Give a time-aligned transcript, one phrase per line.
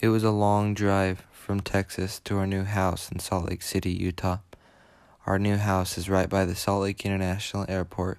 [0.00, 3.90] It was a long drive from Texas to our new house in Salt Lake City,
[3.90, 4.38] Utah.
[5.26, 8.18] Our new house is right by the Salt Lake International Airport.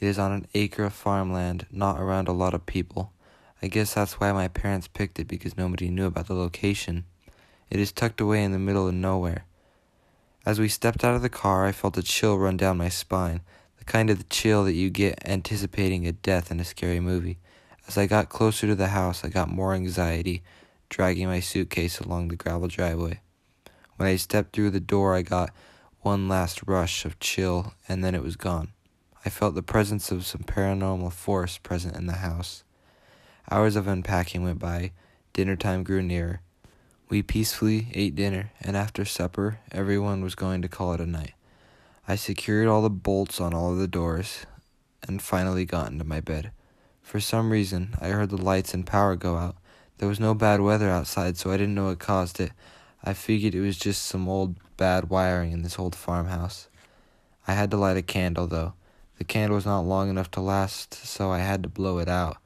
[0.00, 3.10] It is on an acre of farmland, not around a lot of people.
[3.62, 7.06] I guess that's why my parents picked it because nobody knew about the location.
[7.70, 9.46] It is tucked away in the middle of nowhere.
[10.44, 13.40] As we stepped out of the car, I felt a chill run down my spine,
[13.78, 17.38] the kind of the chill that you get anticipating a death in a scary movie.
[17.86, 20.42] As I got closer to the house, I got more anxiety
[20.88, 23.20] dragging my suitcase along the gravel driveway.
[23.96, 25.50] When I stepped through the door, I got
[26.00, 28.72] one last rush of chill, and then it was gone.
[29.24, 32.64] I felt the presence of some paranormal force present in the house.
[33.50, 34.92] Hours of unpacking went by.
[35.32, 36.40] Dinner time grew nearer.
[37.08, 41.34] We peacefully ate dinner, and after supper, everyone was going to call it a night.
[42.06, 44.46] I secured all the bolts on all of the doors
[45.06, 46.52] and finally got into my bed.
[47.02, 49.56] For some reason, I heard the lights and power go out,
[49.98, 52.52] there was no bad weather outside, so I didn't know what caused it.
[53.04, 56.68] I figured it was just some old bad wiring in this old farmhouse.
[57.46, 58.74] I had to light a candle, though.
[59.18, 62.36] The candle was not long enough to last, so I had to blow it out.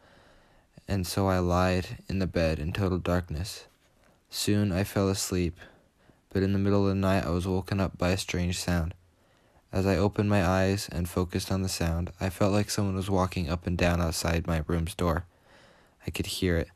[0.88, 3.66] And so I lied in the bed in total darkness.
[4.30, 5.58] Soon I fell asleep,
[6.30, 8.94] but in the middle of the night I was woken up by a strange sound.
[9.70, 13.10] As I opened my eyes and focused on the sound, I felt like someone was
[13.10, 15.24] walking up and down outside my room's door.
[16.06, 16.68] I could hear it.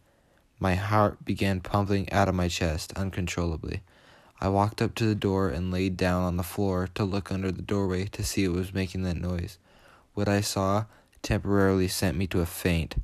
[0.59, 3.83] My heart began pumping out of my chest uncontrollably.
[4.41, 7.53] I walked up to the door and laid down on the floor to look under
[7.53, 9.59] the doorway to see what was making that noise.
[10.15, 10.87] What I saw
[11.23, 12.97] temporarily sent me to a faint.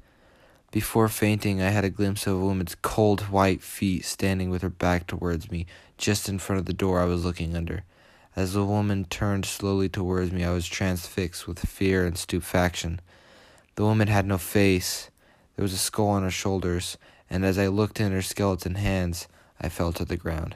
[0.71, 4.71] Before fainting, I had a glimpse of a woman's cold white feet standing with her
[4.71, 5.67] back towards me,
[5.99, 7.85] just in front of the door I was looking under.
[8.35, 13.01] As the woman turned slowly towards me, I was transfixed with fear and stupefaction.
[13.75, 15.11] The woman had no face.
[15.57, 16.97] There was a skull on her shoulders,
[17.33, 19.27] and as I looked in her skeleton hands,
[19.59, 20.55] I fell to the ground.